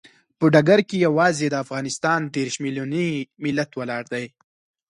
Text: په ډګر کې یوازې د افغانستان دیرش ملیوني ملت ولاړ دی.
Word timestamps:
په 0.37 0.45
ډګر 0.53 0.79
کې 0.89 0.97
یوازې 1.07 1.45
د 1.49 1.55
افغانستان 1.63 2.19
دیرش 2.35 2.55
ملیوني 2.65 3.09
ملت 3.43 3.69
ولاړ 3.75 4.03
دی. 4.13 4.25